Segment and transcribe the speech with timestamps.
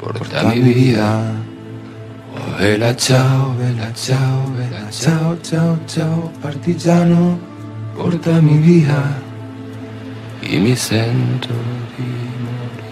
[0.00, 1.08] porta mi via.
[2.32, 7.38] Oh vela ciao, vela ciao, vela ciao, ciao, ciao, partigiano,
[7.94, 9.28] portami via.
[10.40, 11.52] E mi sento
[11.96, 12.02] di
[12.44, 12.88] morire.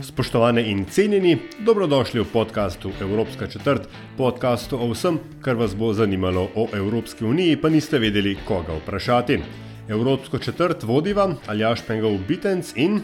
[0.00, 6.50] Spoštovane in cenjeni, dobrodošli v podkastu Evropska četrt, podkastu o vsem, kar vas bo zanimalo
[6.54, 9.69] o Evropski uniji, pa niste vedeli, koga vprašati.
[9.90, 13.00] Evropsko četrt vodiva Aljaš Pengov Bitens in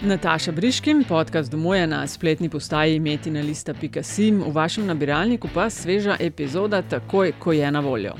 [0.00, 6.82] Nataša Briškin, podcast domuje na spletni postaji metina lista.sim, v vašem nabiralniku pa sveža epizoda
[6.82, 8.14] takoj, ko je na voljo.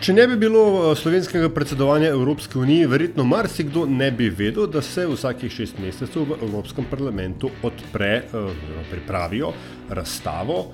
[0.00, 4.82] Če ne bi bilo eh, slovenskega predsedovanja Evropske unije, verjetno marsikdo ne bi vedel, da
[4.82, 9.52] se vsakih šest mesecev v Evropskem parlamentu odpre, eh, pripravijo
[9.88, 10.66] razstavo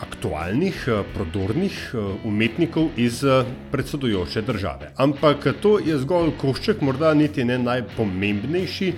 [0.00, 4.92] aktualnih, eh, prodornih eh, umetnikov iz eh, predsedujoče države.
[4.96, 8.92] Ampak to je zgolj košček, morda niti ne najpomembnejši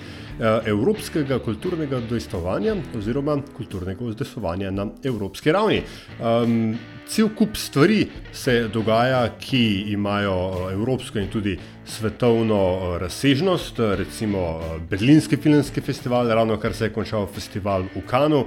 [0.65, 5.81] evropskega kulturnega udejstvovanja oziroma kulturnega udejstvovanja na evropski ravni.
[6.21, 10.35] Um, cel kup stvari se dogaja, ki imajo
[10.69, 16.85] eh, evropsko in tudi svetovno eh, razsežnost, eh, recimo Berlinski filmski festival, ravno kar se
[16.85, 18.45] je končal festival v Kanu,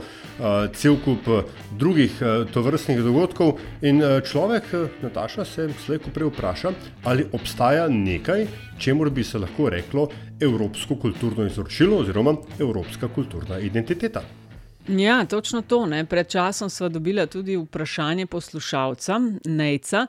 [0.73, 1.27] cel kup
[1.79, 2.13] drugih
[2.53, 6.73] tovrstnih dogodkov in človek, Nataša, se slejko prej vpraša,
[7.05, 8.47] ali obstaja nekaj,
[8.79, 10.09] čemu bi se lahko reklo
[10.41, 14.40] evropsko kulturno izročilo oziroma evropska kulturna identiteta.
[14.89, 15.87] Ja, točno to.
[15.87, 16.05] Ne.
[16.05, 20.07] Pred časom smo dobili tudi vprašanje poslušalca, Nejca,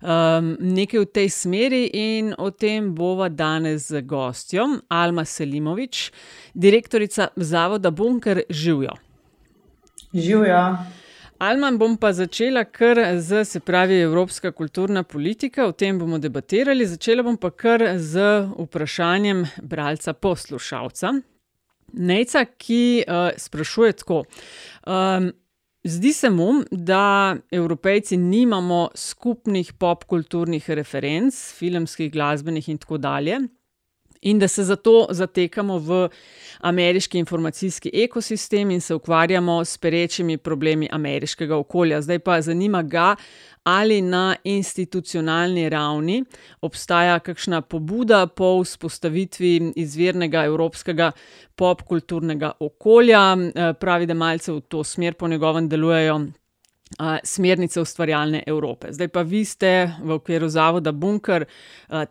[0.00, 6.12] um, nekaj v tej smeri in o tem bova danes z gostjo Alma Selimovič,
[6.54, 8.92] direktorica Zavoda Bunker Živijo.
[10.14, 10.76] Živijo.
[11.38, 16.86] Alma, bom pa začela kar z, se pravi, evropska kulturna politika, o tem bomo debatirali.
[16.86, 21.12] Začela bom pa kar z vprašanjem bralca poslušalca.
[21.96, 24.24] Nejca, ki uh, sprašuje tako.
[24.86, 25.30] Um,
[25.84, 33.40] zdi se mu, da evropejci nimamo skupnih popkulturnih referenc, filmskih, glasbenih in tako dalje.
[34.24, 36.08] In da se zato zatekamo v
[36.60, 42.00] ameriški informacijski ekosistem in se ukvarjamo s perečimi problemi ameriškega okolja.
[42.02, 43.16] Zdaj pa zanima ga,
[43.64, 46.24] ali na institucionalni ravni
[46.60, 51.12] obstaja kakšna pobuda po vzpostavitvi izvirnega evropskega
[51.54, 53.36] popkulturnega okolja.
[53.80, 56.20] Pravi, da malce v to smer po njegovem delujejo.
[57.24, 58.92] Smernice ustvarjalne Evrope.
[58.92, 61.44] Zdaj pa vi ste v okviru Zavoda Bunker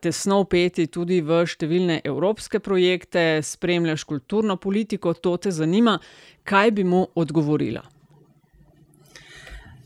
[0.02, 6.00] tesno upeti tudi v številne evropske projekte, spremljaš kulturno politiko, to te zanima.
[6.44, 7.84] Kaj bi mu odgovorila?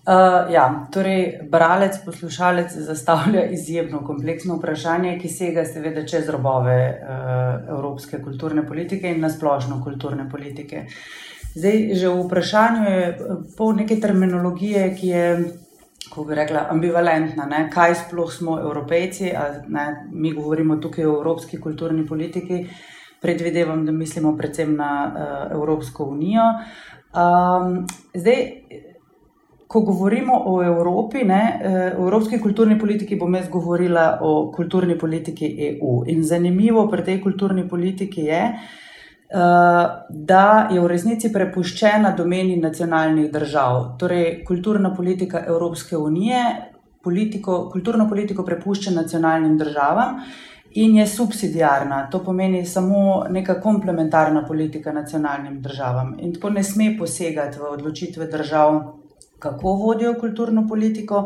[0.08, 7.74] Uh, ja, torej, bralec, poslušalec zastavlja izjemno kompleksno vprašanje, ki sega seveda čez robove uh,
[7.76, 10.86] evropske kulturne politike in nasplošno kulturne politike.
[11.58, 13.06] Zdaj, že v vprašanju je
[13.58, 15.24] pol neke terminologije, ki je,
[16.06, 17.48] kako bi rekla, ambivalentna.
[17.50, 17.64] Ne?
[17.74, 19.32] Kaj sploh smo evropejci,
[19.74, 19.88] ne?
[20.14, 22.62] mi govorimo tukaj o evropski kulturni politiki,
[23.22, 26.46] predvidevam, da mislimo predvsem na uh, Evropsko unijo.
[27.18, 28.44] Um, zdaj,
[29.68, 31.42] ko govorimo o Evropi, ne,
[31.98, 36.04] o evropski kulturni politiki, bom jaz govorila o kulturni politiki EU.
[36.08, 38.87] In zanimivo pri tej kulturni politiki je, da
[39.30, 43.98] je v resnici prepuščena domeni nacionalnih držav.
[44.00, 46.44] Torej, kulturna politika Evropske unije
[47.04, 50.22] politiko, kulturno politiko prepušča nacionalnim državam.
[50.78, 56.16] In je subsidijarna, to pomeni samo neka komplementarna politika nacionalnim državam.
[56.20, 58.82] In tako ne sme posegati v odločitve držav,
[59.40, 61.24] kako vodijo kulturno politiko,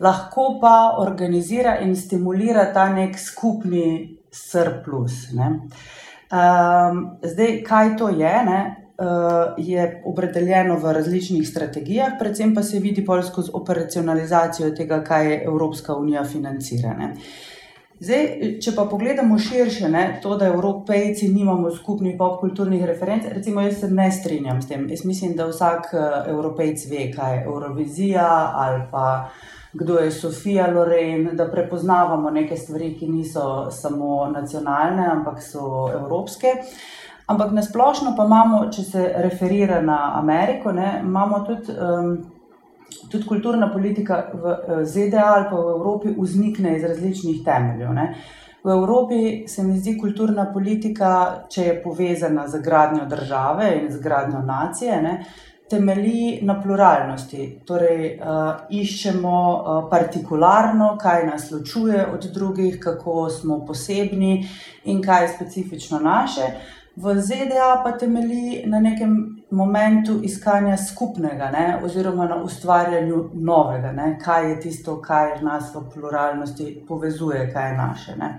[0.00, 5.30] lahko pa organizira in stimulira ta nek skupni surplus.
[5.32, 5.50] Ne.
[6.32, 8.44] Um, zdaj, kaj to je?
[8.44, 8.76] Ne?
[9.02, 15.30] Uh, je opredeljeno v različnih strategijah, predvsem pa se vidi bolj skozi operacionalizacijo tega, kaj
[15.30, 17.10] je Evropska unija financirana.
[18.02, 18.24] Zdaj,
[18.58, 23.90] če pa pogledamo širše, ne, to, da evropejci nimamo skupnih popkulturnih referenc, recimo jaz se
[23.90, 24.88] ne strinjam s tem.
[24.90, 28.26] Jaz mislim, da vsak uh, evropejc ve, kaj je Eurovizija
[28.64, 29.06] ali pa
[29.72, 36.56] kdo je Sofija Loren, da prepoznavamo neke stvari, ki niso samo nacionalne, ampak so evropske.
[37.26, 41.78] Ampak nasplošno pa imamo, če se referira na Ameriko, ne, imamo tudi.
[41.78, 42.16] Um,
[43.10, 47.92] tudi kulturna politika v eh, ZDA ali pa v Evropi vznikne iz različnih temeljev.
[47.94, 48.14] Ne.
[48.64, 53.98] V Evropi se mi zdi kulturna politika, če je povezana z gradnjo države in z
[54.00, 55.24] gradnjo nacije, ne,
[55.70, 57.48] temelji na pluralnosti.
[57.66, 64.46] Torej, uh, iščemo uh, partikularno, kaj nas ločuje od drugih, kako smo posebni
[64.84, 66.52] in kaj je specifično naše.
[66.96, 74.18] V ZDA pa temelji na nekem momentu iskanja skupnega, ne, oziroma na ustvarjanju novega, ne,
[74.24, 78.16] kaj je tisto, kar nas v pluralnosti povezuje, kaj je naše.
[78.16, 78.30] Ne.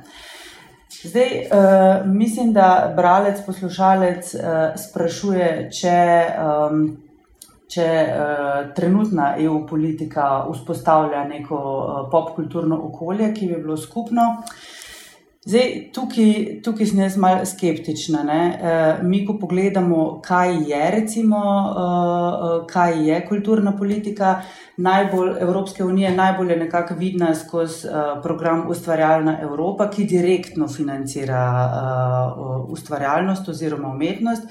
[1.04, 4.42] Zdaj, uh, mislim, da bralec, poslušalec uh,
[4.80, 5.98] sprašuje, če,
[6.40, 6.84] um,
[7.68, 14.30] če uh, trenutna EU politika vzpostavlja neko uh, popkulturno okolje, ki bi bilo skupno.
[15.44, 16.28] Zdaj, tukaj,
[16.64, 18.22] tukaj sem jaz malo skeptična.
[18.24, 24.38] E, mi, ko pogledamo, kaj je, recimo, e, kaj je kulturna politika,
[24.78, 31.44] najbolj Evropske unije, najbolj je nekako vidna skozi e, program Ustvarjalna Evropa, ki direktno financira
[31.44, 34.48] e, ustvarjalnost oziroma umetnost.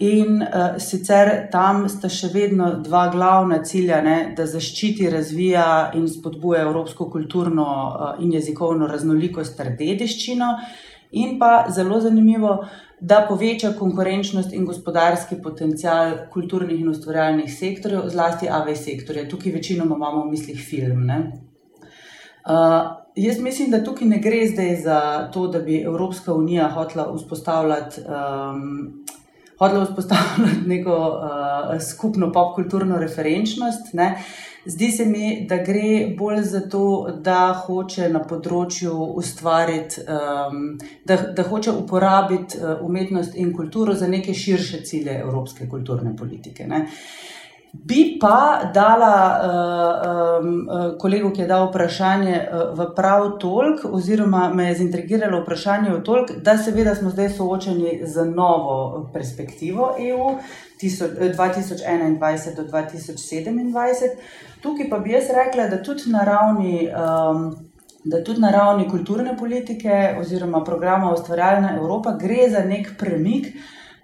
[0.00, 5.66] In uh, sicer tam sta še vedno dva glavna cilja, ne, da zaščiti, razvija
[5.98, 10.48] in spodbuja evropsko kulturno uh, in jezikovno raznolikost ter dediščino,
[11.12, 12.56] in pa zelo zanimivo,
[13.02, 19.28] da poveča konkurenčnost in gospodarski potencial kulturnih in ustvarjalnih sektorjev, zlasti AV sektorja.
[19.28, 21.10] Tukaj večinoma imamo v mislih film.
[21.10, 25.00] Uh, jaz mislim, da tukaj ne gre zdaj za
[25.34, 28.00] to, da bi Evropska unija hotela vzpostavljati.
[28.06, 29.04] Um,
[29.62, 33.92] hodila vzpostavljati neko uh, skupno popkulturno referenčnost.
[33.92, 34.24] Ne.
[34.64, 40.60] Zdi se mi, da gre bolj za to, da hoče na področju ustvariti, um,
[41.04, 46.66] da, da hoče uporabiti uh, umetnost in kulturo za neke širše cilje evropske kulturne politike.
[46.66, 46.86] Ne.
[47.72, 54.50] Bi pa dala uh, um, kolegu, ki je dal vprašanje, uh, v prav tolk, oziroma
[54.52, 60.36] me je zintrigiralo vprašanje v tolk, da seveda smo zdaj soočeni z novo perspektivo EU
[60.82, 64.08] 2021 do 2027.
[64.60, 66.88] Tukaj pa bi jaz rekla, da tudi na ravni.
[66.92, 67.54] Um,
[68.02, 73.52] Da tudi na ravni kulturne politike oziroma programa Ustvarjalna Evropa gre za nek premik, uh,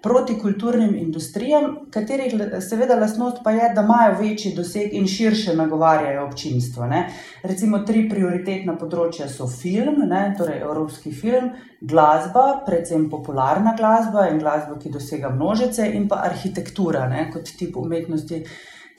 [0.01, 2.33] proti kulturnim industrijam, katerih
[2.69, 6.85] seveda lasnost pa je, da imajo večji doseg in širše nagovarjajo občinstvo.
[6.87, 7.01] Ne.
[7.43, 11.51] Recimo tri prioritetna področja so film, ne, torej evropski film,
[11.81, 17.77] glasba, predvsem popularna glasba in glasba, ki dosega množice, in pa arhitektura ne, kot tip
[17.77, 18.43] umetnosti.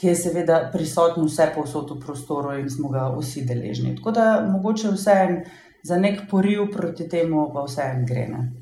[0.00, 3.98] Ki je seveda prisoten vse povsod v prostoru in smo ga vsi deležni.
[3.98, 5.42] Tako da mogoče vseeno
[5.84, 8.24] za nek poriv proti temu, pa vseeno gre.
[8.32, 8.59] Ne?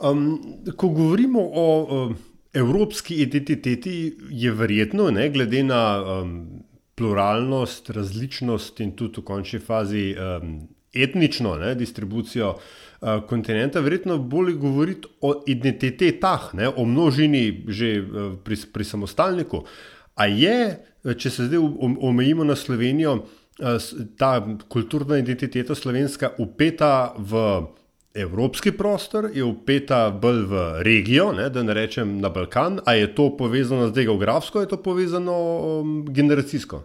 [0.00, 0.40] Um,
[0.76, 2.16] ko govorimo o um,
[2.52, 6.62] evropski identiteti, je verjetno, ne, glede na um,
[6.94, 10.56] pluralnost, različnost in tudi v končni fazi um,
[10.94, 18.34] etnično ne, distribucijo uh, kontinenta, verjetno bolje govoriti o identitetah, ne, o množini že uh,
[18.44, 19.64] pri, pri samostalniku.
[20.14, 20.58] A je,
[21.18, 21.58] če se zdaj
[22.06, 23.40] omejimo na Slovenijo, uh,
[24.18, 27.32] ta kulturna identiteta slovenska upeta v
[28.14, 32.80] evropski prostor, je upeta bolj v regijo, ne, da ne rečem na Balkan.
[32.84, 35.34] Ali je to povezano zdaj geografsko, ali je to povezano
[35.80, 36.82] um, generacijsko?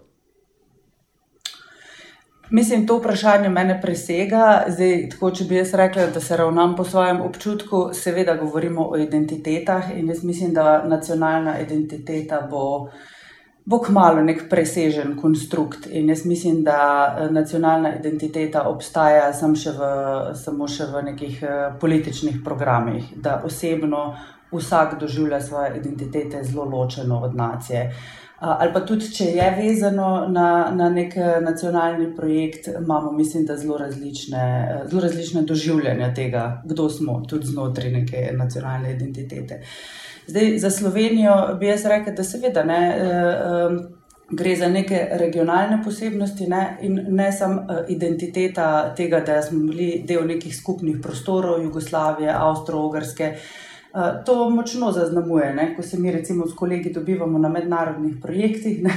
[2.52, 4.64] Mislim, to vprašanje mene presega.
[4.68, 8.98] Zdaj, tako, če bi jaz rekla, da se ravnam po svojem občutku, seveda govorimo o
[8.98, 12.90] identitetah in jaz mislim, da nacionalna identiteta bo
[13.70, 15.88] bo kmalo nek presežen konstrukt.
[15.92, 16.80] In jaz mislim, da
[17.20, 19.90] eh, nacionalna identiteta obstaja sam še v,
[20.36, 24.16] samo še v nekih eh, političnih programih, da osebno
[24.50, 27.84] vsak doživlja svoje identitete zelo ločeno od nacije.
[28.40, 33.58] Ali pa tudi, če je vezano na, na nek eh, nacionalni projekt, imamo, mislim, da
[33.58, 34.44] zelo različne,
[34.90, 39.62] zelo različne doživljanja tega, kdo smo, tudi znotraj neke nacionalne identitete.
[39.62, 42.84] Uh, Zdaj, za Slovenijo bi jaz rekel, da seveda ne.
[43.04, 43.80] Uh,
[44.32, 50.04] Gre za neke regionalne posebnosti ne, in ne samo uh, identiteta tega, da smo bili
[50.06, 53.32] del nekih skupnih prostorov Jugoslavije, Avstralske.
[53.94, 58.84] Uh, to močno zaznamuje, ne, ko se mi recimo s kolegi dobivamo na mednarodnih projektih.
[58.84, 58.94] Ne,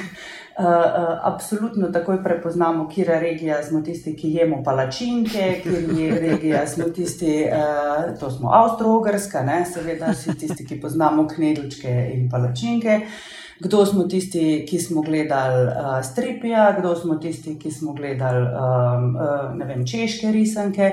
[0.59, 6.19] Uh, uh, absolutno takoj prepoznamo, kje je regija, smo tisti, ki jemo palačinke, kje je
[6.21, 13.01] regija, smo tisti, uh, to smo Avstralska, seveda, vsi tisti, ki poznamo knedličke in palačinke.
[13.61, 19.17] Kdo smo tisti, ki smo gledali uh, stripija, kdo smo tisti, ki smo gledali um,
[19.17, 20.91] uh, vem, češke risanke,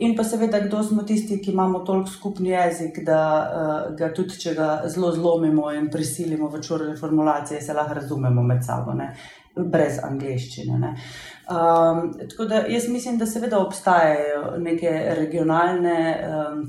[0.00, 4.38] in pa seveda, kdo smo tisti, ki imamo toliko skupni jezik, da uh, ga tudi,
[4.40, 9.12] če ga zelo zlomimo in prisilimo v črne formulacije, se lahko razumemo med sabo, ne?
[9.50, 10.92] brez angliščine.
[11.50, 15.96] Um, tako da jaz mislim, da seveda obstajajo neke regionalne
[16.28, 16.62] um,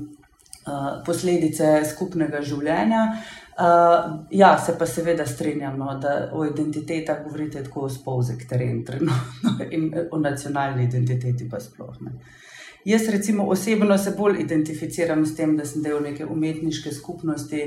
[0.66, 3.06] uh, posledice skupnega življenja.
[3.52, 9.56] Uh, ja, se pa seveda strinjam, no, da o identitetah govorite tako spolzek teren, trenutno
[9.78, 12.16] in o nacionalni identiteti pa sploh ne.
[12.18, 12.38] Uh,
[12.84, 17.62] Jaz, recimo, osebno se bolj identificiram s tem, da sem del neke umetniške skupnosti,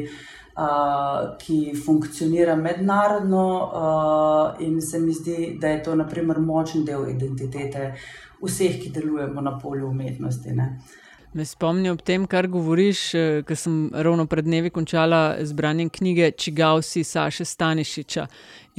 [0.58, 7.08] uh, ki funkcionira mednarodno, uh, in se mi zdi, da je to naprimer, močen del
[7.16, 7.94] identitete
[8.42, 10.52] vseh, ki delujemo na polju umetnosti.
[10.52, 10.70] Ne.
[11.36, 13.00] Me spomni ob tem, kar govoriš,
[13.44, 18.24] ker sem ravno pred dnevi končala z branjem knjige Čigavsi Saša Stanišiča.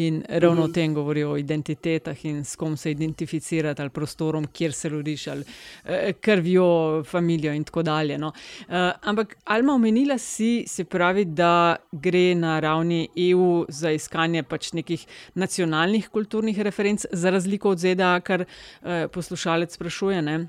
[0.00, 0.72] In ravno o mhm.
[0.72, 5.44] tem govorijo, o identitetah in s kom se identificirati, ali prostorom, kjer se rodiš, ali
[5.84, 8.18] eh, krvjo, familijo in tako dalje.
[8.18, 8.32] No.
[8.68, 14.72] Eh, ampak Alma, omenila si, se pravi, da gre na ravni EU za iskanje pač
[14.72, 20.22] nekih nacionalnih kulturnih referenc, za razliko od ZDA, kar eh, poslušalec sprašuje.
[20.22, 20.46] Ne.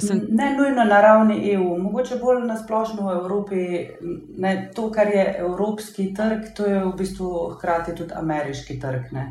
[0.00, 0.26] Sem...
[0.28, 3.66] Ne nujno na ravni EU, mogoče bolj na splošno v Evropi.
[4.42, 9.12] Ne, to, kar je evropski trg, to je v bistvu hkrati tudi ameriški trg.
[9.12, 9.28] Ne.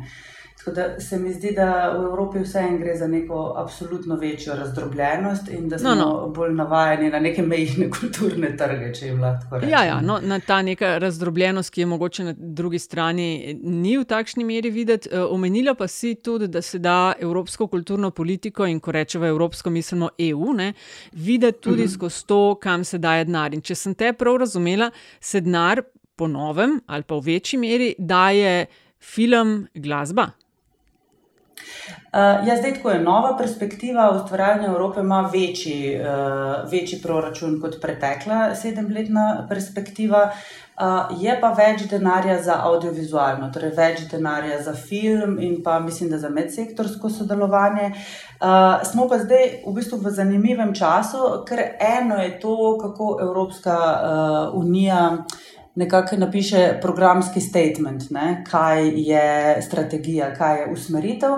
[0.64, 5.48] Tako da se mi zdi, da v Evropi vseeno gre za neko absolutno večjo razdrobljenost
[5.48, 6.28] in da smo no, no.
[6.28, 9.72] bolj navajeni na neke mejne kulturne trge, če jim lahko rečemo.
[9.72, 14.04] Ja, ja no, na ta neka razdrobljenost, ki je mogoče na drugi strani, ni v
[14.06, 15.10] takšni meri videti.
[15.10, 19.70] E, omenila pa si tudi, da se da evropsko kulturno politiko in ko rečemo evropsko,
[19.70, 20.72] mislimo EU, ne,
[21.12, 21.88] videti tudi uh mhm.
[21.88, 21.94] -huh.
[21.94, 23.54] skozi to, kam se daje denar.
[23.54, 24.90] In če sem te prav razumela,
[25.20, 25.82] se denar
[26.16, 28.66] po novem ali pa v večji meri daje
[29.00, 30.30] film, glasba.
[32.12, 37.78] Uh, ja, zdaj, ko je nova perspektiva, ustvarjalne Evrope ima večji, uh, večji proračun kot
[37.80, 45.38] pretekla sedemletna perspektiva, uh, je pa več denarja za audiovizualno, torej več denarja za film
[45.40, 47.92] in pa mislim, da za medsektorsko sodelovanje.
[47.92, 53.78] Uh, smo pa zdaj v bistvu v zanimivem času, ker eno je to, kako Evropska
[53.78, 55.24] uh, unija.
[55.74, 61.30] Nekako napiše programski statement, ne, kaj je strategija, kaj je usmeritev.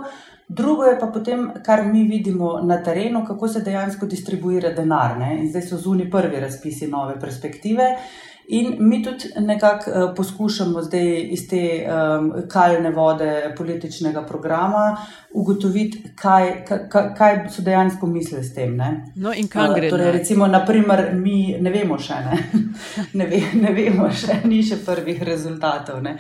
[0.49, 5.19] Drugo je pa potem, kar mi vidimo na terenu, kako se dejansko distribuira denar.
[5.19, 5.39] Ne?
[5.39, 7.95] In zdaj so zunaj prvi razpisi nove perspektive.
[8.49, 14.97] In mi tudi nekako uh, poskušamo zdaj iz te um, kalne vode političnega programa
[15.35, 18.77] ugotoviti, kaj, kaj, kaj so dejansko misli s tem.
[18.77, 19.13] Ne?
[19.17, 19.89] No, in kam gre?
[19.89, 22.39] Uh, torej, recimo, naprimer, mi ne vemo še, ne,
[23.19, 26.03] ne, ve, ne vemo še, ni še prvih rezultatov.
[26.05, 26.15] Ne?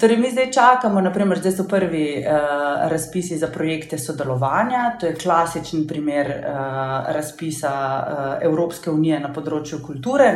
[0.00, 4.84] Torej, mi zdaj čakamo, naprimer, zdaj so prvi uh, razpisi za projekte sodelovanja.
[5.00, 10.30] To je klasičen primer uh, razpisa uh, Evropske unije na področju kulture,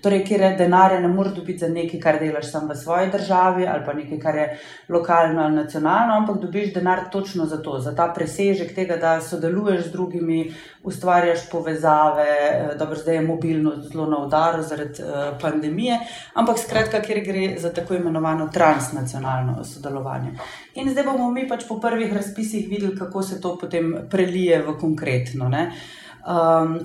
[0.00, 3.66] torej, kjer je denarja ne moreš dobiti za nekaj, kar delaš sam v svoji državi
[3.66, 4.46] ali pa nekaj, kar je
[4.88, 9.86] lokalno ali nacionalno, ampak dobiš denar točno za to, za ta presežek tega, da sodeluješ
[9.88, 10.38] z drugimi,
[10.82, 12.28] ustvarjaš povezave.
[12.28, 15.98] Eh, dobro, zdaj je mobilnost zelo na udaru zaradi uh, pandemije,
[16.34, 20.34] ampak skratka, ker gre za tako imenovano transnacionalno sodelovanje.
[20.74, 24.78] In zdaj bomo mi pač po prvih razpisih videli, kako se to potem prelije v
[24.80, 25.48] konkretno.
[25.48, 26.78] Um,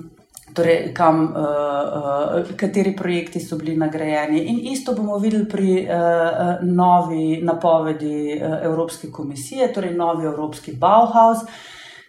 [0.52, 4.44] torej kam, uh, uh, kateri projekti so bili nagrajeni.
[4.44, 11.46] In isto bomo videli pri uh, novi napovedi uh, Evropske komisije, torej novi Evropski Bauhaus.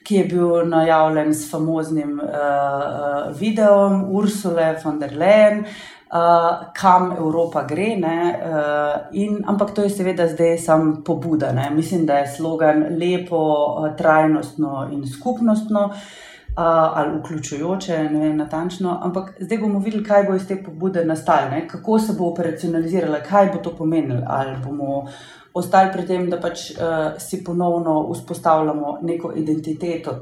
[0.06, 7.16] Ki je bil najavljen s famoznim uh, uh, videom Ursula von der Leyen, uh, kam
[7.18, 7.96] Evropa gre.
[7.98, 11.52] Uh, in, ampak to je seveda zdaj samo pobuda.
[11.52, 11.72] Ne?
[11.74, 13.42] Mislim, da je slogan lepo,
[13.80, 15.86] uh, trajnostno in skupnostno.
[15.86, 16.25] Uh,
[16.56, 21.60] ali vključujoče, ne vem natančno, ampak zdaj bomo videli, kaj bo iz te pobude nastalo,
[21.68, 24.22] kako se bo operacionalizirala, kaj bo to pomenilo.
[24.28, 25.08] Ali bomo
[25.54, 30.16] ostali pri tem, da pač uh, si ponovno vzpostavljamo neko identiteto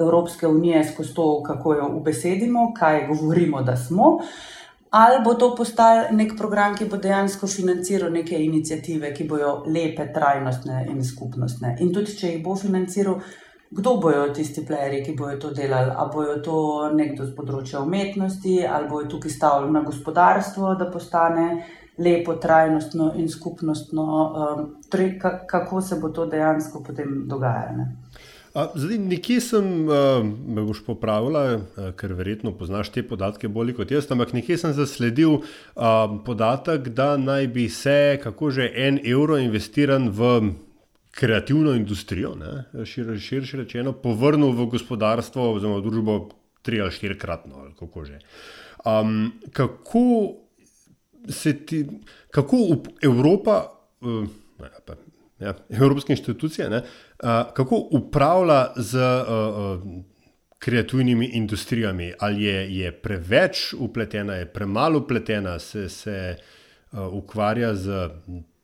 [0.00, 4.18] Evropske unije skozi to, kako jo ubesedimo, kaj govorimo, da smo.
[4.90, 10.08] Ali bo to postal nek program, ki bo dejansko financiral neke inicijative, ki bodo lepe,
[10.14, 11.76] trajnostne in skupnostne.
[11.80, 13.20] In tudi, če jih bo financiral,
[13.70, 15.92] kdo bojo tisti plejeri, ki bojo to delali.
[15.96, 16.56] Ali bojo to
[16.94, 21.46] nekdo z področja umetnosti, ali bojo tukaj stavili na gospodarstvo, da postane
[22.00, 24.04] lepo, trajnostno in skupnostno,
[24.90, 27.90] torej kako se bo to dejansko potem dogajalo.
[28.50, 33.92] Zdaj, nekje sem, uh, me boš popravila, uh, ker verjetno poznaš te podatke bolje kot
[33.94, 35.44] jaz, ampak nekje sem zasledil uh,
[36.26, 40.40] podatek, da naj bi se, kako že en evro investiran v
[41.10, 42.36] kreativno industrijo,
[42.84, 46.14] širše šir, rečeno, povrnil v gospodarstvo oziroma v družbo
[46.62, 48.18] tri ali štirikratno, ali kako že.
[48.84, 50.34] Um, kako
[51.28, 51.86] se ti,
[52.30, 52.56] kako
[53.02, 53.64] Evropa,
[54.00, 54.24] uh,
[54.60, 54.94] ne, pa,
[55.38, 60.04] ja, evropske inštitucije, ne, uh, kako upravlja z uh, uh,
[60.58, 62.12] kreativnimi industrijami?
[62.18, 66.36] Ali je, je preveč upletena, je premalo upletena, se, se
[66.92, 68.08] uh, ukvarja z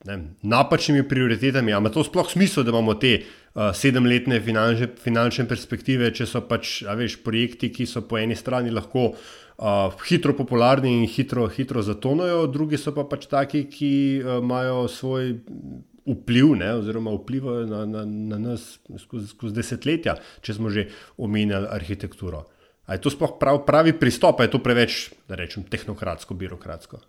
[0.07, 1.75] ne, napačnimi prioritetami?
[1.75, 6.45] Ali ima to sploh smisel, da imamo te uh, sedemletne finančne, finančne perspektive, če so
[6.49, 9.13] pač veš, projekti, ki so po eni strani lahko.
[9.57, 14.83] Uh, hitro popularni in hitro, hitro zatonajo, drugi so pa pač taki, ki uh, imajo
[14.93, 15.31] svoj
[16.07, 20.87] vpliv, ne, oziroma vplivajo na, na, na nas skozi, skozi desetletja, če smo že
[21.19, 22.45] omenjali arhitekturo.
[22.87, 27.01] Ali je to sploh prav, pravi pristop, ali je to preveč, da rečem, tehnokratsko, birokratsko?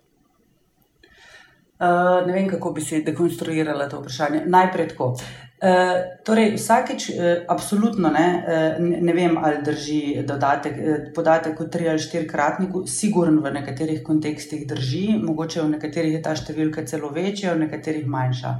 [1.78, 4.40] Uh, ne vem, kako bi si dekonstruirala to vprašanje.
[4.50, 5.12] Najprej tako.
[5.12, 11.68] Uh, torej, vsakeč, uh, absolutno ne, uh, ne vem, ali drži dodatek, uh, podatek o
[11.70, 17.14] tri ali štirikratniku, sigurno v nekaterih kontekstih drži, mogoče v nekaterih je ta številka celo
[17.14, 18.54] večja, v nekaterih manjša.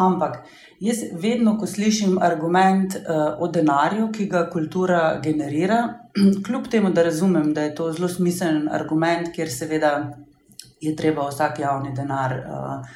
[0.00, 0.42] Ampak
[0.84, 5.86] jaz vedno, ko slišim argument uh, o denarju, ki ga kultura generira,
[6.44, 9.94] kljub temu, da razumem, da je to zelo smiseln argument, ker seveda
[10.80, 12.86] je treba vsak javni denar uh,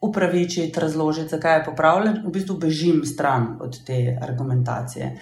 [0.00, 5.12] upravičiti, razložiti, zakaj je popravljen, v bistvu bežim stran od te argumentacije.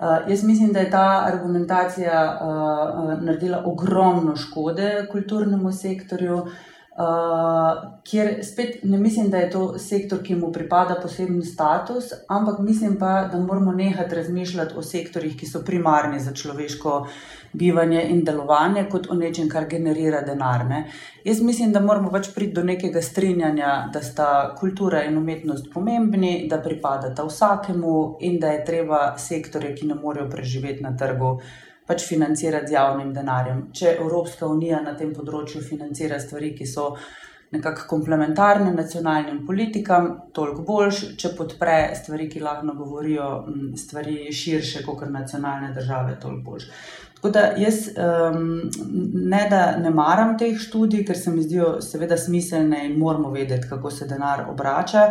[0.00, 6.36] Uh, jaz mislim, da je ta argumentacija uh, naredila ogromno škode kulturnemu sektorju.
[6.36, 6.48] Uh,
[6.94, 12.58] Uh, kjer spet ne mislim, da je to sektor, ki mu pripada poseben status, ampak
[12.58, 17.06] mislim pa, da moramo nehati razmišljati o sektorjih, ki so primarni za človeško
[17.52, 20.66] bivanje in delovanje, kot o nečem, kar generira denar.
[20.70, 20.84] Ne.
[21.24, 26.46] Jaz mislim, da moramo pač priti do nekega strinjanja, da sta kultura in umetnost pomembni,
[26.50, 31.40] da pripadata vsakemu in da je treba sektorje, ki ne morejo preživeti na trgu
[31.86, 33.68] pač financirati z javnim denarjem.
[33.72, 36.94] Če Evropska unija na tem področju financira stvari, ki so
[37.54, 43.28] nekako komplementarne nacionalnim politikam, toliko boljš, če podpre stvari, ki lahko govorijo
[43.78, 46.68] stvari širše kot nacionalne države, toliko boljš.
[47.14, 48.40] Tako da jaz um,
[49.30, 53.68] ne da ne maram teh študij, ker se mi zdijo seveda smiselne in moramo vedeti,
[53.68, 55.06] kako se denar obrača.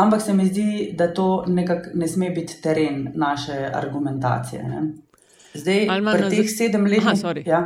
[0.00, 4.62] Ampak se mi zdi, da to nekako ne sme biti teren naše argumentacije.
[4.62, 4.82] Ne?
[5.54, 7.62] Zdaj, pri teh sedemletnih ja.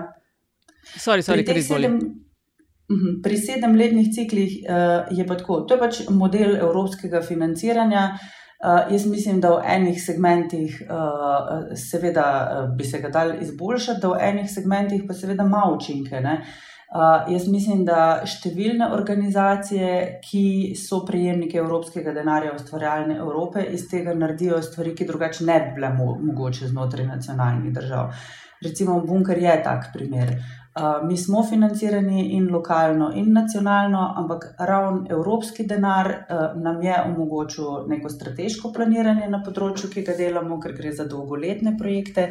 [2.91, 5.61] mhm, Pri sedemletnih ciklih uh, je pa tako.
[5.67, 8.19] To je pač model evropskega financiranja.
[8.57, 14.01] Uh, jaz mislim, da v enih segmentih, uh, seveda, uh, bi se ga dal izboljšati,
[14.01, 16.23] da v enih segmentih pa seveda ima učinke.
[16.23, 20.43] Uh, Uh, jaz mislim, da številne organizacije, ki
[20.79, 25.91] so prejemniki evropskega denarja, ustvarjalne Evrope, iz tega naredijo stvari, ki drugače ne bi bile
[25.97, 28.15] mo mogoče znotraj nacionalnih držav.
[28.63, 30.31] Recimo, Bunker je tak primer.
[30.77, 37.03] Uh, mi smo financirani in lokalno, in nacionalno, ampak ravno evropski denar uh, nam je
[37.03, 42.31] omogočil neko strateško planiranje na področju, ki ga delamo, ker gre za dolgoletne projekte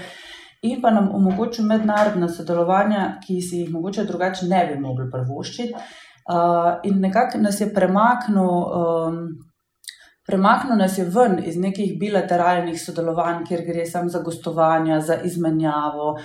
[0.66, 5.74] in pa nam omogočil mednarodna sodelovanja, ki si jih mogoče drugače ne bi mogli prvoščiti.
[6.26, 9.20] Uh, in nekako nas je premaknil, um,
[10.26, 16.16] premaknil nas je ven iz nekih bilateralnih sodelovanj, kjer gre samo za gostovanja, za izmenjavo.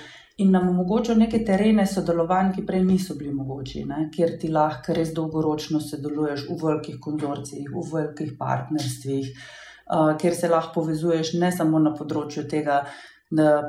[0.41, 4.07] In nam omogočil neke terene sodelovanj, ki prej niso bili mogoči, ne?
[4.15, 10.49] kjer ti lahko res dolgoročno sodeluješ v velikih konzorcijih, v velikih partnerstvih, uh, kjer se
[10.49, 12.87] lahko povezuješ ne samo na področju tega,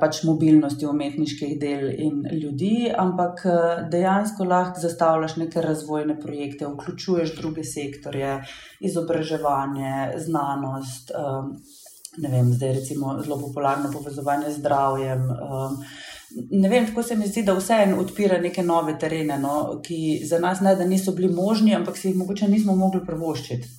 [0.01, 7.35] pač mobilnosti umetniških del in ljudi, ampak eh, dejansko lahko zastavljaš neke razvojne projekte, vključuješ
[7.37, 8.39] druge sektorje,
[8.79, 11.11] izobraževanje, znanost.
[11.13, 11.53] Um,
[12.17, 15.29] ne vem, zdaj recimo zelo popularno povezovanje z zdravjem.
[15.29, 15.77] Um,
[16.49, 20.39] ne vem, tako se mi zdi, da vseeno odpira neke nove terene, no, ki za
[20.39, 23.69] nas ne da niso bili možni, ampak si jih mogoče nismo mogli prvoščiti.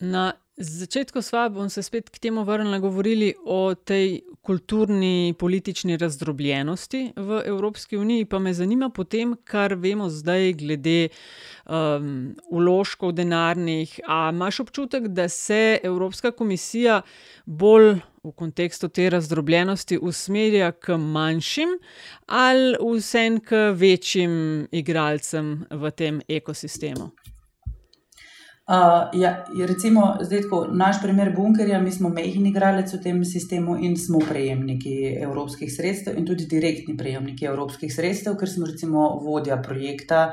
[0.00, 7.12] Na začetku sva bom se spet k temu vrnila, govorili o tej kulturni, politični razdrobljenosti
[7.16, 11.08] v Evropski uniji, pa me zanima potem, kar vemo zdaj glede
[11.66, 13.98] um, uložkov denarnih.
[14.06, 17.02] A imaš občutek, da se Evropska komisija
[17.46, 21.78] bolj v kontekstu te razdrobljenosti usmerja k manjšim
[22.26, 27.10] ali vsem k večjim igralcem v tem ekosistemu?
[28.66, 33.76] Uh, ja, recimo, zdaj, tako, naš primer bunkerja, mi smo mehni igralec v tem sistemu
[33.78, 39.60] in smo prejemniki evropskih sredstev, in tudi direktni prejemniki evropskih sredstev, ker smo recimo vodja
[39.62, 40.32] projekta,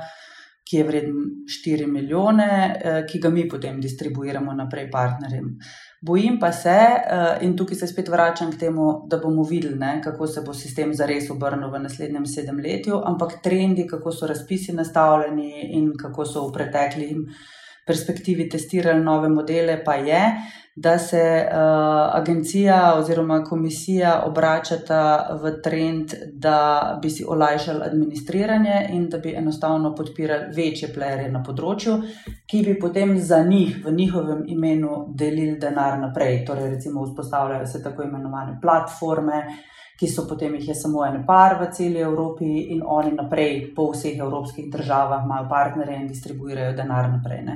[0.66, 5.54] ki je vreden 4 milijone, uh, ki ga mi potem distribuiramo naprej partnerjem.
[6.02, 10.00] Bojim pa se, uh, in tukaj se spet vračam k temu, da bomo videli, ne,
[10.02, 15.76] kako se bo sistem zares obrnil v naslednjem sedemletju, ampak trendi, kako so razpisi nastavljeni
[15.78, 17.52] in kako so v preteklih
[17.88, 20.22] perspektivi testirali nove modele, pa je,
[20.76, 21.58] da se uh,
[22.18, 29.96] agencija oziroma komisija obračata v trend, da bi si olajšali administriranje in da bi enostavno
[29.96, 32.00] podpirali večje plere na področju,
[32.50, 36.42] ki bi potem za njih v njihovem imenu delili denar naprej.
[36.46, 39.44] Torej, recimo, vzpostavljajo se tako imenovane platforme
[40.04, 43.88] ki so potem jih je samo en par v celi Evropi in oni naprej po
[43.94, 47.44] vseh evropskih državah imajo partnerje in distribuirajo denar naprej.
[47.48, 47.56] Ne.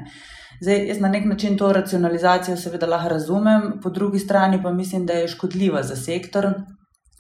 [0.62, 5.06] Zdaj, jaz na nek način to racionalizacijo seveda lahko razumem, po drugi strani pa mislim,
[5.06, 6.48] da je škodljiva za sektor,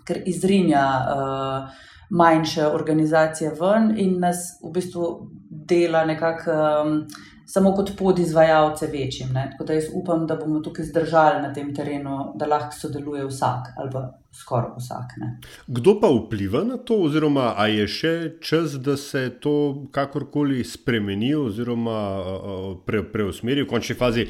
[0.07, 5.09] ker izrinja uh, manjše organizacije ven in nas v bistvu
[5.49, 6.51] dela nekako.
[6.51, 7.01] Um,
[7.47, 9.29] samo kot podizvajalce večjim.
[9.33, 9.47] Ne?
[9.51, 13.71] Tako da jaz upam, da bomo tukaj zdržali na tem terenu, da lahko sodeluje vsak
[13.77, 15.15] ali pa skoraj vsak.
[15.17, 15.39] Ne?
[15.67, 21.33] Kdo pa vpliva na to, oziroma ali je še čas, da se to kakorkoli spremeni
[21.35, 22.01] oziroma
[22.85, 24.27] pre, preusmeri v končni fazi?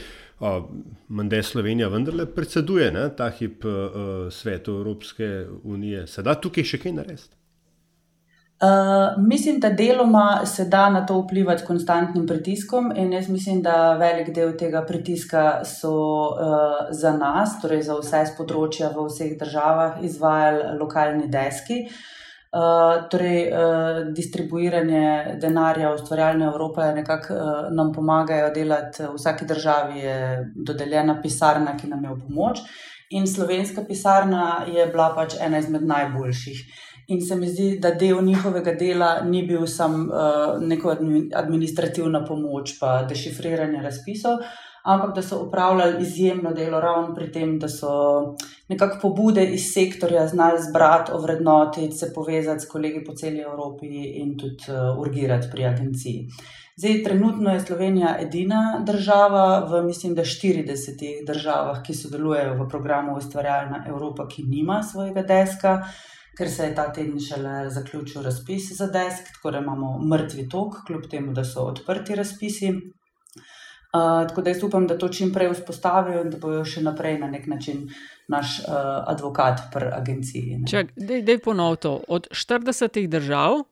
[1.10, 6.06] Mende Slovenija vendarle predseduje ne, ta hip uh, svetu Evropske unije.
[6.08, 7.37] Se da tukaj še kaj narediti?
[8.62, 13.62] Uh, mislim, da deloma se da na to vplivati s konstantnim pritiskom, in jaz mislim,
[13.62, 19.06] da velik del tega pritiska so uh, za nas, torej za vse z področja v
[19.12, 21.84] vseh državah, izvajali lokalni deski.
[22.48, 29.04] Uh, torej, uh, distribuiranje denarja ustvarjalne Evrope nekako uh, nam pomagajo delati.
[29.04, 30.20] V vsaki državi je
[30.56, 32.66] dodeljena pisarna, ki nam je v pomoč,
[33.14, 36.66] in slovenska pisarna je bila pač ena izmed najboljših.
[37.08, 40.96] In se mi zdi, da del njihovega dela ni bil samo uh, neko
[41.36, 44.42] administrativna pomoč, pa dešifriranje razpisov,
[44.84, 47.92] ampak da so upravljali izjemno delo ravno pri tem, da so
[48.68, 53.88] nekako pobude iz sektorja znali zbrati, ovrednotiti, se povezati s kolegi po celi Evropi
[54.22, 56.28] in tudi uh, urgirati pri agenciji.
[56.76, 63.16] Zdaj, trenutno je Slovenija edina država v, mislim, da 40 državah, ki sodelujejo v programu
[63.18, 65.80] Ustvarjalna Evropa, ki nima svojega deska
[66.38, 70.84] ker se je ta teden šele zaključil razpis za desk, tako da imamo mrtvi tok,
[70.88, 72.74] kljub temu, da so odprti razpisi.
[73.88, 77.18] Uh, tako da jaz upam, da to čim prej vzpostavijo in da bojo še naprej
[77.20, 77.88] na nek način
[78.28, 78.76] naš uh,
[79.08, 80.60] advokat pri agenciji.
[80.70, 81.96] Čak, dej, dej ponov to.
[82.08, 83.64] Od 40 držav.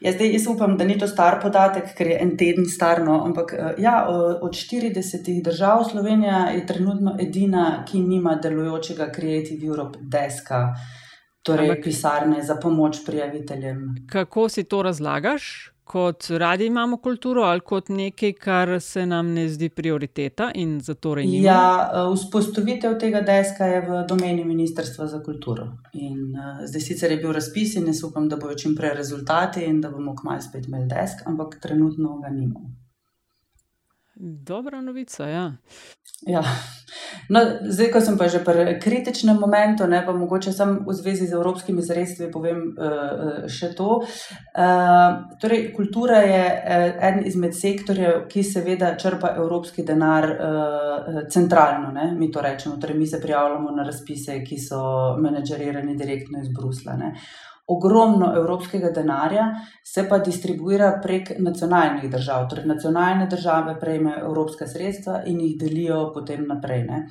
[0.00, 3.02] Ja, zdaj, jaz upam, da ni to star podatek, ker je en teden star.
[3.04, 4.06] No, ampak ja,
[4.40, 10.62] od 40 držav Slovenija je trenutno edina, ki nima delujočega Creative Europe deska.
[10.72, 11.00] Uh,
[11.42, 14.06] torej Ampak, pisarne za pomoč prijaviteljem.
[14.10, 15.72] Kako si to razlagaš?
[15.84, 21.14] Kot radi imamo kulturo ali kot nekaj, kar se nam ne zdi prioriteta in zato
[21.14, 21.42] rejni?
[21.42, 25.66] Ja, eh, vzpostavitev tega deska je v domeni Ministrstva za kulturo.
[25.92, 29.64] In, uh, zdaj sicer je bil razpis in jaz upam, da bojo čim prej rezultati
[29.64, 32.79] in da bomo kmalo spet imeli desk, ampak trenutno ga nimamo.
[34.22, 35.52] Dobra novica, ja.
[36.26, 36.42] ja.
[37.28, 41.24] No, zdaj, ko sem pa že pri kritičnem momentu, ne pa mogoče samo v zvezi
[41.24, 44.02] z evropskimi sredstvi, povem uh, še to.
[44.04, 51.88] Uh, torej, kultura je uh, eden izmed sektorjev, ki seveda črpa evropski denar uh, centralno.
[51.96, 52.10] Ne?
[52.12, 54.82] Mi to rečemo, torej mi se prijavljamo na razpise, ki so
[55.16, 57.00] menedžerirani direktno iz Brusla.
[57.00, 57.14] Ne?
[57.70, 59.46] Ogromno evropskega denarja,
[59.84, 62.48] se pa distribuira prek nacionalnih držav.
[62.50, 66.84] Torej, nacionalne države prejmejo evropska sredstva in jih delijo potem naprej.
[66.88, 67.04] Ne.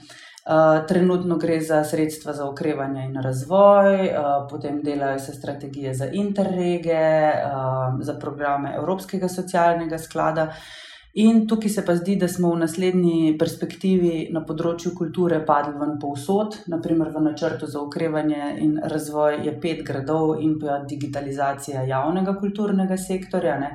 [0.50, 6.08] Uh, trenutno gre za sredstva za okrevanje in razvoj, uh, potem delajo se strategije za
[6.12, 7.04] interrege,
[7.46, 10.48] uh, za programe Evropskega socialnega sklada.
[10.50, 15.74] Uh, In tukaj se pa zdi, da smo v naslednji perspektivi na področju kulture padli
[15.80, 21.82] ven povsod, naprimer v načrtu za ukrevanje in razvoj je pet gradov in pa digitalizacija
[21.90, 23.58] javnega kulturnega sektorja.
[23.58, 23.72] Ne.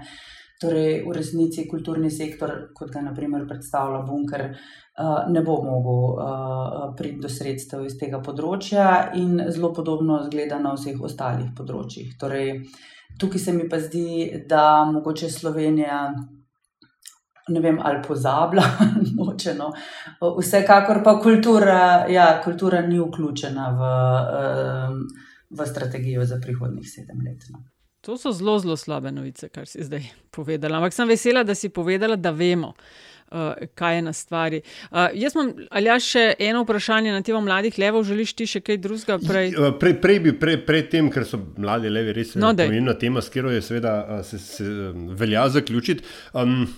[0.63, 6.95] Torej, v resnici kulturni sektor, kot ga naprimer predstavlja Bunker, eh, ne bo mogel eh,
[6.97, 12.15] priti do sredstev iz tega področja in zelo podobno zgleda na vseh ostalih področjih.
[12.21, 12.63] Torej,
[13.19, 15.99] tukaj se mi pa zdi, da mogoče Slovenija
[17.49, 18.63] ne vem, ali pozablja,
[19.19, 19.73] nočeno.
[20.39, 23.93] Vsekakor pa kultura, ja, kultura ni vključena v,
[25.51, 27.49] v strategijo za prihodnih sedem let.
[27.53, 27.65] No.
[28.05, 30.77] To so zelo, zelo slabe novice, kar si zdaj povedala.
[30.77, 32.75] Ampak sem vesela, da si povedala, da vemo.
[33.75, 34.61] kaj je na stvari.
[34.91, 38.61] Uh, jaz imam, ali ja, še eno vprašanje na temo mladih levov, želiš ti še
[38.63, 39.17] kaj drugega?
[39.19, 43.25] Prej, prej, prej bi, prej, prej tem, ker so mladi levi res no, pomembna tema,
[43.25, 44.69] s katero je seveda se, se
[45.19, 46.07] velja zaključiti.
[46.37, 46.69] Um,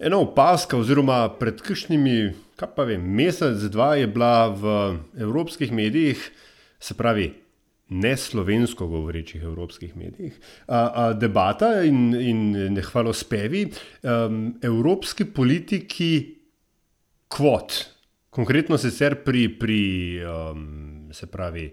[0.00, 4.72] ena opaska, oziroma pred kakšnimi, kaj pa vem, mesec, dva je bila v
[5.20, 6.24] evropskih medijih,
[6.80, 7.28] se pravi,
[7.90, 10.36] ne slovensko govorečih evropskih medijih.
[10.66, 13.66] A, a, debata in, in hvalo spevi,
[14.02, 16.10] um, evropski politiki
[17.28, 17.74] kvot,
[18.30, 19.80] konkretno sicer pri, pri
[20.24, 21.70] um, se pravi.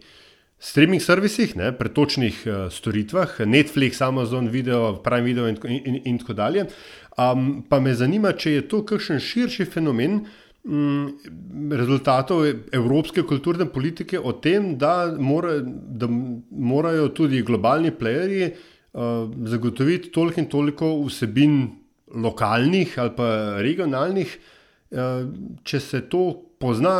[0.58, 6.34] Streaming servisih, ne, pretočnih uh, storitvah, Netflix, Amazon, Video, Prime Video in, in, in tako
[6.34, 6.66] dalje.
[7.17, 12.41] Um, pa me zanima, če je to kakšen širši fenomen, uh, Mm, rezultatov
[12.75, 20.41] evropske kulturne politike o tem, da, mora, da morajo tudi globalni playerji uh, zagotoviti toliko
[20.41, 21.56] in toliko vsebin
[22.12, 23.30] lokalnih ali pa
[23.63, 24.34] regionalnih,
[24.91, 25.23] uh,
[25.63, 26.25] če se to
[26.60, 26.97] pozna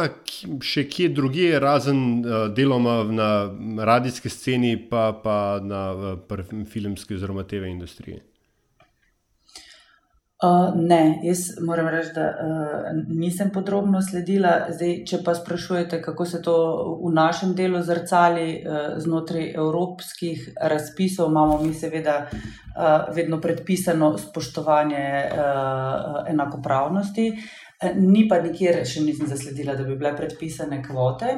[0.64, 3.30] še kje drugje, razen uh, deloma na
[3.92, 8.22] radijski sceni, pa, pa na uh, filmski oziroma TV industriji.
[10.44, 14.68] Uh, ne, jaz moram reči, da uh, nisem podrobno sledila.
[14.70, 16.58] Zdaj, če pa sprašujete, kako se to
[17.02, 25.08] v našem delu zrcali uh, znotraj evropskih razpisov, imamo mi seveda uh, vedno predpisano spoštovanje
[25.26, 27.32] uh, enakopravnosti.
[27.96, 31.34] Ni pa nikjer, še nisem zasledila, da bi bile predpisane kvote.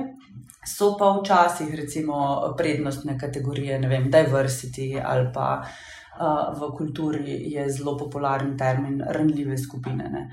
[0.67, 2.19] So pa včasih, recimo,
[2.59, 5.95] prednostne kategorije, ne vem, diversity ali pa uh,
[6.59, 10.09] v kulturi je zelo popularen termin ranljive skupine.
[10.11, 10.29] Ne.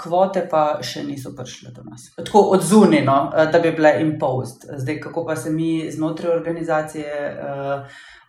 [0.00, 2.08] Kvote pa še niso prišle do nas.
[2.16, 3.18] Tako odzunjeno,
[3.52, 4.66] da bi bile impost.
[4.76, 7.36] Zdaj, kako pa se mi znotraj organizacije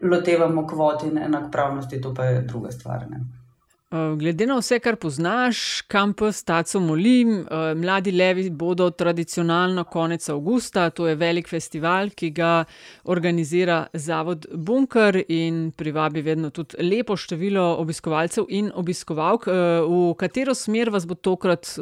[0.01, 3.07] lotevamo kvot in enakopravnosti, to pa je druga stvar.
[3.09, 3.44] Ne.
[3.91, 10.29] Eh, glede na vse, kar poznaš, kampus Taco Molim, eh, mladi levi bodo tradicionalno konec
[10.29, 12.63] avgusta, to je velik festival, ki ga
[13.03, 19.47] organizira Zavod Bunker in privabi vedno tudi lepo število obiskovalcev in obiskovalk.
[19.47, 19.51] Eh,
[19.85, 21.75] v katero smer vas bo tokrat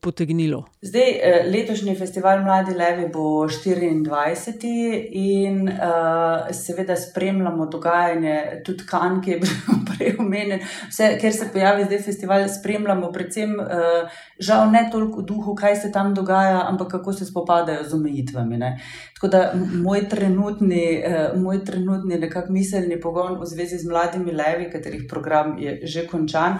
[0.00, 0.64] potegnilo?
[0.80, 1.12] Zdaj,
[1.50, 5.08] letošnji festival Mladi levi bo 24.
[5.12, 5.68] in
[6.52, 9.50] seveda spremljamo dogajanje tudi kan, ki je bil
[9.90, 15.26] prej omenjen vse, ker se pojavi zdaj festival, spremljamo, predvsem, uh, žal ne toliko v
[15.30, 18.56] duhu, kaj se tam dogaja, ampak kako se spopadajo z omejitvami.
[18.56, 18.72] Ne.
[19.14, 19.42] Tako da
[19.82, 25.56] moj trenutni, uh, moj trenutni nekakšen miselni pogon v zvezi z mladimi levi, katerih program
[25.58, 26.58] je že končan,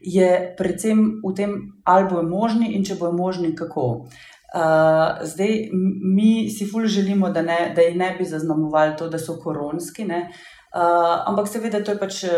[0.00, 4.08] je predvsem v tem, ali bojo možni in če bojo možni, kako.
[4.48, 5.68] Uh, zdaj,
[6.16, 10.06] mi si fulž želimo, da, ne, da jih ne bi zaznamovali to, da so koronski.
[10.08, 12.32] Uh, Uh, ampak seveda to je pač uh,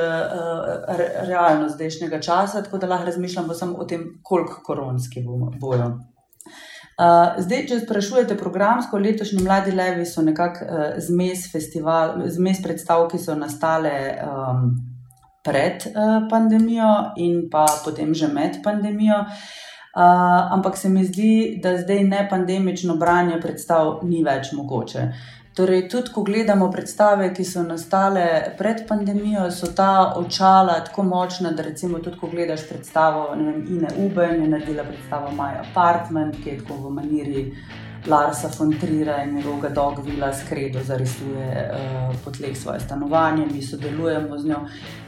[1.26, 5.24] realnost zdajšnjega časa, tako da lahko razmišljamo samo o tem, koliko koronski
[5.60, 5.88] bojo.
[7.00, 11.48] Uh, zdaj, če sprašujete programsko, letošnji Mladi Levi so nekako uh, zmes,
[12.36, 14.70] zmes predstav, ki so nastale um,
[15.42, 19.24] pred uh, pandemijo in pa potem že med pandemijo.
[19.90, 25.08] Uh, ampak se mi zdi, da zdaj ne pandemično branje predstav ni več mogoče.
[25.10, 31.02] Uh, Torej, tudi ko gledamo predstave, ki so nastale pred pandemijo, so ta očala tako
[31.02, 36.38] močna, da recimo tudi ko gledaš predstavo vem, Ine Uben, je naredila predstavo My Apartment,
[36.44, 37.44] ki je tako v maniri
[38.06, 44.38] Larsa von Trira in njegovega Dogvila skredo zarisuje uh, po tleh svoje stanovanje, mi sodelujemo
[44.38, 44.62] z njo.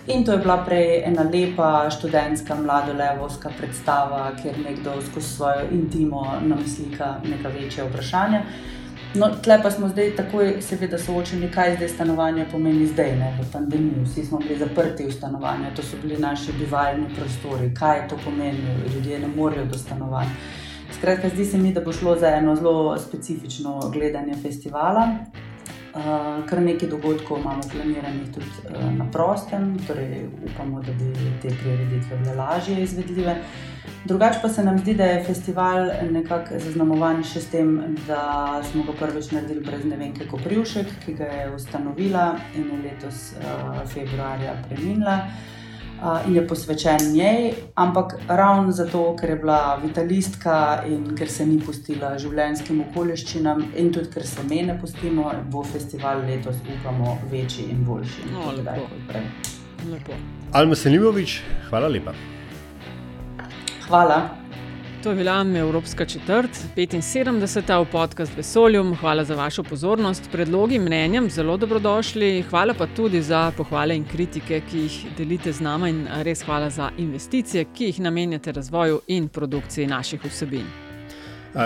[0.07, 6.27] In to je bila prej ena lepa študentska, mladolevovska predstava, kjer nekdo skozi svojo intimo
[6.43, 8.43] nam slika neka večja vprašanja.
[9.15, 13.45] No, tle pa smo zdaj takoj, seveda, soočeni, kaj zdaj stanovanje pomeni, zdaj ne v
[13.53, 14.05] pandemiji.
[14.07, 18.77] Vsi smo bili zaprti v stanovanje, to so bili naši bivalni prostori, kaj to pomeni,
[18.95, 20.33] ljudje ne morejo do stanovanja.
[20.97, 25.09] Skratka, zdi se mi, da bo šlo za eno zelo specifično gledanje festivala.
[25.93, 31.53] Uh, kar nekaj dogodkov imamo planiranih tudi uh, na prostem, torej upamo, da bi te
[31.63, 33.37] prireditve bile lažje izvedljive.
[34.05, 38.87] Drugače pa se nam zdi, da je festival nekako zaznamovan še s tem, da smo
[38.89, 43.33] ga prvič naredili brez ne vem, kako Privšek, ki ga je ustanovila in je letos
[43.37, 45.19] uh, februarja preminila.
[46.27, 51.61] In je posvečen njej, ampak ravno zato, ker je bila vitalistka in ker se ni
[51.63, 57.71] pustila življenjskim okoliščinam, in tudi ker se me ne pustimo, bo festival letos, upamo, večji
[57.71, 58.29] in boljši.
[58.35, 58.51] No,
[59.95, 60.19] lepo.
[60.53, 61.39] Alma Selimovič,
[61.71, 62.19] hvala lepa.
[63.87, 64.42] Hvala.
[65.03, 67.83] To je bila Evropska četrt, 75.
[67.83, 68.95] v podkastu Vesoljum.
[68.95, 72.45] Hvala za vašo pozornost, predlogi, mnenjem, zelo dobrodošli.
[72.51, 76.71] Hvala pa tudi za pohvale in kritike, ki jih delite z nami, in res hvala
[76.71, 80.82] za investicije, ki jih namenjate razvoju in produkciji naših vsebin.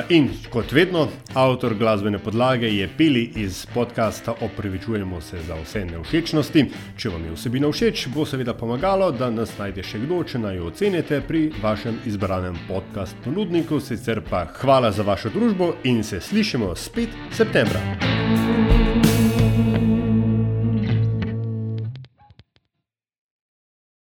[0.09, 6.64] In kot vedno, avtor glasbene podlage je Pili iz podcasta Opravičujemo se za vse neušečnosti.
[6.96, 10.59] Če vam je vsebina všeč, bo seveda pomagalo, da nas najde še kdo, če naj
[10.59, 13.79] jo ocenite pri vašem izbranem podcast ponudniku.
[13.81, 19.15] Sicer pa hvala za vašo družbo in se slišimo spet septembra.